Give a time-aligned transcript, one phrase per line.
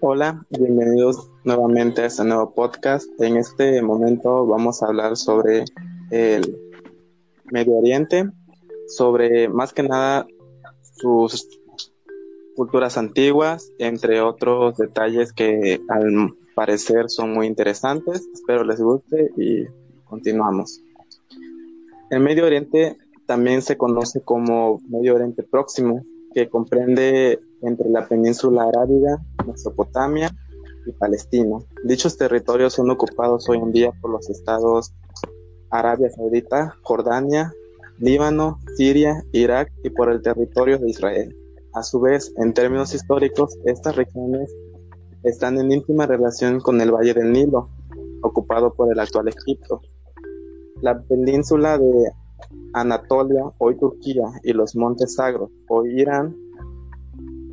[0.00, 3.04] Hola, bienvenidos nuevamente a este nuevo podcast.
[3.20, 5.64] En este momento vamos a hablar sobre
[6.12, 6.56] el
[7.50, 8.30] Medio Oriente,
[8.86, 10.24] sobre más que nada
[10.94, 11.48] sus
[12.54, 18.24] culturas antiguas, entre otros detalles que al parecer son muy interesantes.
[18.32, 19.66] Espero les guste y
[20.04, 20.80] continuamos.
[22.10, 22.96] El Medio Oriente
[23.26, 30.30] también se conoce como Medio Oriente Próximo, que comprende entre la península arábiga, Mesopotamia
[30.86, 31.58] y Palestina.
[31.84, 34.92] Dichos territorios son ocupados hoy en día por los estados
[35.70, 37.52] Arabia Saudita, Jordania,
[37.98, 41.36] Líbano, Siria, Irak y por el territorio de Israel.
[41.74, 44.50] A su vez, en términos históricos, estas regiones
[45.22, 47.68] están en íntima relación con el Valle del Nilo,
[48.22, 49.80] ocupado por el actual Egipto.
[50.80, 52.12] La península de
[52.72, 56.36] Anatolia, hoy Turquía, y los montes Sagros, hoy Irán,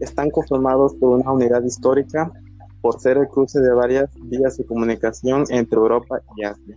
[0.00, 2.30] están conformados por una unidad histórica
[2.80, 6.76] por ser el cruce de varias vías de comunicación entre Europa y Asia,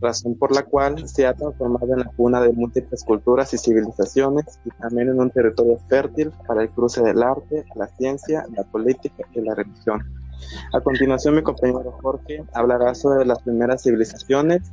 [0.00, 4.58] razón por la cual se ha transformado en la cuna de múltiples culturas y civilizaciones
[4.64, 9.24] y también en un territorio fértil para el cruce del arte, la ciencia, la política
[9.34, 10.00] y la religión.
[10.72, 14.70] A continuación, mi compañero Jorge hablará sobre las primeras civilizaciones,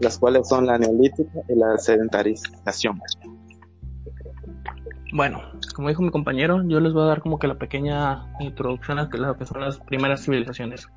[0.00, 3.00] las cuales son la neolítica y la sedentarización.
[5.12, 5.40] Bueno,
[5.74, 9.08] como dijo mi compañero, yo les voy a dar como que la pequeña introducción a
[9.12, 10.88] lo que son las primeras civilizaciones.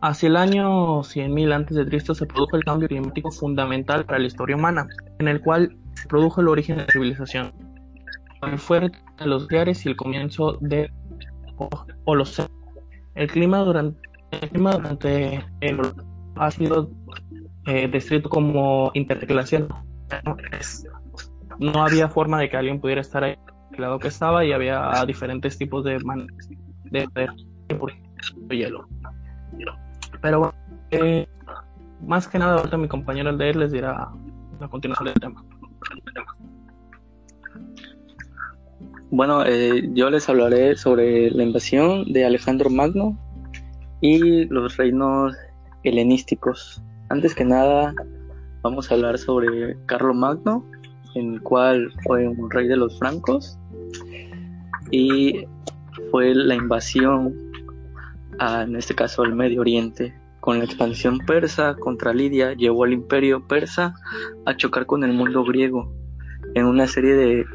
[0.00, 2.14] Hacia el año 100.000 a.C.
[2.14, 4.88] se produjo el cambio climático fundamental para la historia humana,
[5.20, 7.52] en el cual se produjo el origen de la civilización.
[8.56, 8.90] Fue de
[9.24, 10.90] los glaciares y el comienzo de
[12.04, 12.48] Holoceno.
[13.14, 14.00] El clima durante
[14.32, 15.80] el clima durante el
[16.36, 16.90] ha sido
[17.66, 19.68] eh, descrito como interglacial.
[21.62, 23.36] No había forma de que alguien pudiera estar ahí
[23.78, 25.98] lado que estaba y había diferentes tipos de
[26.90, 28.86] de, de, hielo.
[30.20, 30.54] Pero bueno,
[30.90, 31.26] eh,
[32.06, 34.10] más que nada ahorita mi compañero el de él les dirá
[34.60, 35.44] la continuación del tema.
[39.10, 43.18] Bueno, eh, yo les hablaré sobre la invasión de Alejandro Magno
[44.00, 45.34] y los reinos
[45.82, 46.82] helenísticos.
[47.10, 47.94] Antes que nada,
[48.62, 50.64] vamos a hablar sobre Carlo Magno,
[51.14, 53.58] en el cual fue un rey de los francos
[54.90, 55.46] y
[56.10, 57.34] fue la invasión,
[58.38, 60.14] a, en este caso al Medio Oriente.
[60.40, 63.94] Con la expansión persa contra Lidia, llevó al imperio persa
[64.44, 65.92] a chocar con el mundo griego
[66.54, 67.46] en una serie de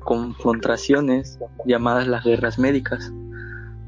[0.00, 3.12] confrontaciones llamadas las guerras médicas.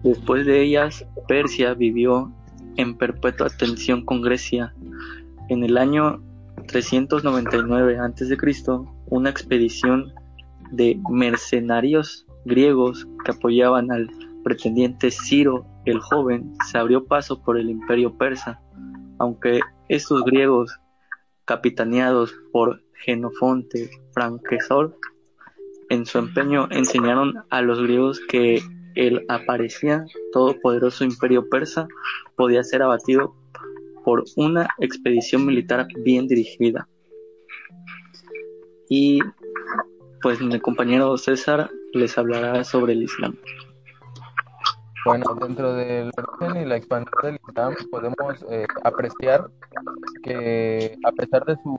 [0.03, 2.31] Después de ellas, Persia vivió
[2.77, 4.75] en perpetua tensión con Grecia.
[5.49, 6.23] En el año
[6.69, 8.37] 399 a.C.,
[9.07, 10.13] una expedición
[10.71, 14.11] de mercenarios griegos que apoyaban al
[14.43, 18.61] pretendiente Ciro el joven se abrió paso por el imperio persa,
[19.19, 20.79] aunque estos griegos,
[21.45, 24.97] capitaneados por Genofonte Franquesol,
[25.91, 28.63] en su empeño enseñaron a los griegos que
[28.95, 31.87] el aparecía todopoderoso imperio persa
[32.37, 33.35] podía ser abatido
[34.05, 36.89] por una expedición militar bien dirigida.
[38.89, 39.21] Y
[40.23, 43.37] pues mi compañero César les hablará sobre el Islam.
[45.05, 49.51] Bueno, dentro del origen y la expansión del Islam podemos eh, apreciar
[50.23, 51.79] que a pesar de su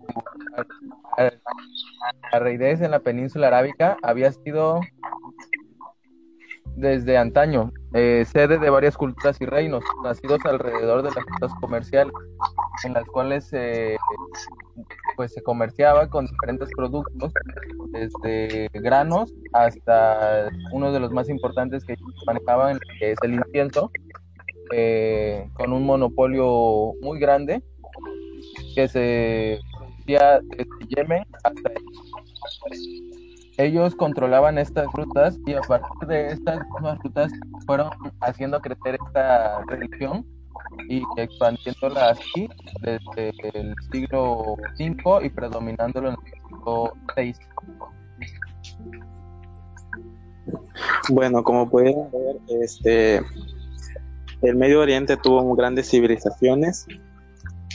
[2.31, 4.81] arraidez en la península arábica, había sido
[6.75, 12.13] desde antaño, eh, sede de varias culturas y reinos, nacidos alrededor de las rutas comerciales,
[12.83, 13.49] en las cuales
[15.15, 17.33] pues se comerciaba con diferentes productos,
[17.91, 21.95] desde granos hasta uno de los más importantes que
[22.27, 23.91] manejaban, que es el incienso,
[24.73, 27.63] eh, con un monopolio muy grande
[28.73, 31.71] que se producía desde Yemen hasta
[33.57, 37.31] ellos controlaban estas rutas y a partir de estas mismas rutas
[37.65, 37.89] fueron
[38.21, 40.25] haciendo crecer esta religión
[40.89, 42.49] y expandiéndola así
[42.81, 47.35] desde el siglo V y predominándolo en el siglo VI.
[51.09, 53.21] Bueno, como pueden ver, este,
[54.41, 56.87] el Medio Oriente tuvo grandes civilizaciones,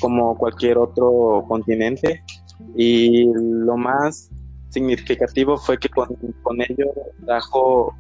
[0.01, 2.23] como cualquier otro continente,
[2.77, 4.31] y lo más
[4.71, 6.09] significativo fue que con,
[6.61, 6.93] ello
[7.25, 7.95] trajo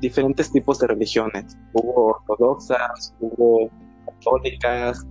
[0.00, 1.56] diferentes tipos de religiones.
[1.72, 3.70] Hubo ortodoxas, hubo
[4.06, 5.06] católicas,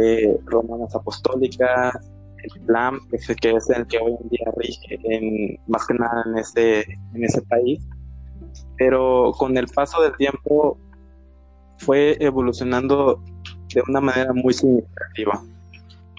[0.00, 1.94] eh, romanas apostólicas,
[2.42, 5.94] el Islam, que es, que es el que hoy en día rige en, más que
[5.94, 6.80] nada en ese,
[7.14, 7.86] en ese país.
[8.76, 10.78] Pero con el paso del tiempo,
[11.78, 13.22] fue evolucionando
[13.74, 15.42] de una manera muy significativa.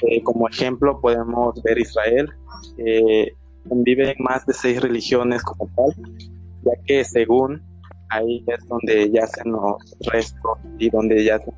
[0.07, 2.30] Eh, como ejemplo podemos ver Israel,
[2.78, 3.34] que
[3.67, 5.94] convive más de seis religiones como tal,
[6.63, 7.61] ya que según
[8.09, 11.53] ahí es donde yacen los restos y donde yacen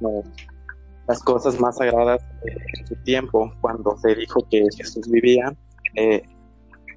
[1.07, 5.53] las cosas más sagradas en su tiempo, cuando se dijo que Jesús vivía,
[5.95, 6.21] eh,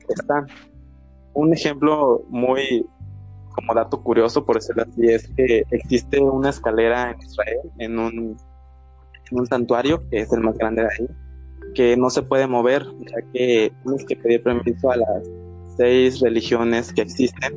[0.08, 0.46] están.
[1.34, 2.86] Un ejemplo muy
[3.54, 8.36] como dato curioso, por decirlo así, es que existe una escalera en Israel, en un,
[9.30, 11.08] en un santuario, que es el más grande de ahí,
[11.74, 15.28] que no se puede mover, ya que tienes que pedir permiso a las
[15.76, 17.54] seis religiones que existen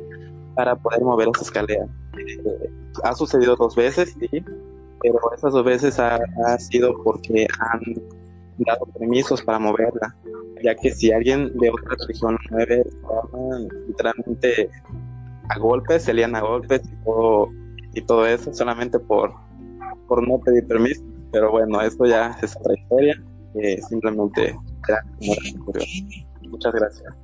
[0.54, 1.86] para poder mover esa escalera.
[2.16, 2.70] Eh,
[3.04, 4.44] ha sucedido dos veces, sí,
[5.00, 6.18] pero esas dos veces ha,
[6.58, 7.80] sido porque han
[8.58, 10.16] dado permisos para moverla,
[10.62, 12.84] ya que si alguien de otra religión mueve,
[13.86, 14.68] literalmente
[15.48, 17.50] a golpes, se lían a golpes y todo,
[17.94, 19.32] y todo eso, solamente por,
[20.08, 21.02] por no pedir permiso.
[21.30, 23.22] Pero bueno, eso ya es otra historia,
[23.88, 24.56] simplemente
[24.88, 25.80] era como.
[26.50, 27.14] Muchas gracias.